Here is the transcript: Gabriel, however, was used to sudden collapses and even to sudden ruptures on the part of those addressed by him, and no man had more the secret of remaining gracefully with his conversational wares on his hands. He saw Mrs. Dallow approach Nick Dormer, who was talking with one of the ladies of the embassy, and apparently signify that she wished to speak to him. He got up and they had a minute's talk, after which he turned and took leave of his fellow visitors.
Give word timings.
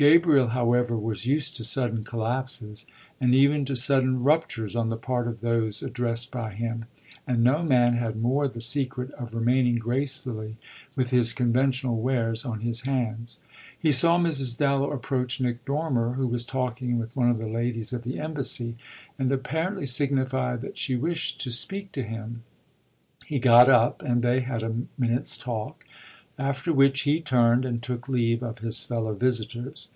Gabriel, 0.00 0.50
however, 0.50 0.96
was 0.96 1.26
used 1.26 1.56
to 1.56 1.64
sudden 1.64 2.04
collapses 2.04 2.86
and 3.20 3.34
even 3.34 3.64
to 3.64 3.74
sudden 3.74 4.22
ruptures 4.22 4.76
on 4.76 4.90
the 4.90 4.96
part 4.96 5.26
of 5.26 5.40
those 5.40 5.82
addressed 5.82 6.30
by 6.30 6.52
him, 6.52 6.84
and 7.26 7.42
no 7.42 7.64
man 7.64 7.94
had 7.94 8.14
more 8.14 8.46
the 8.46 8.60
secret 8.60 9.10
of 9.14 9.34
remaining 9.34 9.74
gracefully 9.74 10.56
with 10.94 11.10
his 11.10 11.32
conversational 11.32 12.00
wares 12.00 12.44
on 12.44 12.60
his 12.60 12.82
hands. 12.82 13.40
He 13.76 13.90
saw 13.90 14.20
Mrs. 14.20 14.56
Dallow 14.56 14.92
approach 14.92 15.40
Nick 15.40 15.64
Dormer, 15.64 16.12
who 16.12 16.28
was 16.28 16.46
talking 16.46 16.96
with 16.96 17.16
one 17.16 17.28
of 17.28 17.38
the 17.40 17.48
ladies 17.48 17.92
of 17.92 18.04
the 18.04 18.20
embassy, 18.20 18.76
and 19.18 19.32
apparently 19.32 19.84
signify 19.84 20.54
that 20.58 20.78
she 20.78 20.94
wished 20.94 21.40
to 21.40 21.50
speak 21.50 21.90
to 21.90 22.04
him. 22.04 22.44
He 23.26 23.40
got 23.40 23.68
up 23.68 24.02
and 24.02 24.22
they 24.22 24.42
had 24.42 24.62
a 24.62 24.76
minute's 24.96 25.36
talk, 25.36 25.84
after 26.40 26.72
which 26.72 27.00
he 27.00 27.20
turned 27.20 27.64
and 27.64 27.82
took 27.82 28.08
leave 28.08 28.44
of 28.44 28.60
his 28.60 28.84
fellow 28.84 29.12
visitors. 29.12 29.88